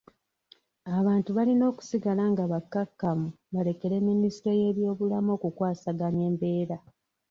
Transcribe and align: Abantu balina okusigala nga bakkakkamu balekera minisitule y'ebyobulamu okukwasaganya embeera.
Abantu 0.97 1.29
balina 1.37 1.63
okusigala 1.71 2.23
nga 2.31 2.43
bakkakkamu 2.51 3.27
balekera 3.53 3.95
minisitule 4.09 4.55
y'ebyobulamu 4.61 5.29
okukwasaganya 5.37 6.21
embeera. 6.29 6.77